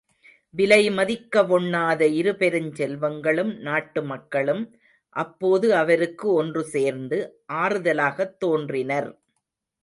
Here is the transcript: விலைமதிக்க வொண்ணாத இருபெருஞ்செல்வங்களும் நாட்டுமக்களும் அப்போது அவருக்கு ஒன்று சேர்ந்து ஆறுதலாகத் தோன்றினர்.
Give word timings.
விலைமதிக்க 0.55 1.41
வொண்ணாத 1.41 2.07
இருபெருஞ்செல்வங்களும் 2.13 3.59
நாட்டுமக்களும் 3.59 4.63
அப்போது 5.15 5.75
அவருக்கு 5.75 6.27
ஒன்று 6.33 6.63
சேர்ந்து 6.65 7.19
ஆறுதலாகத் 7.53 8.37
தோன்றினர். 8.37 9.11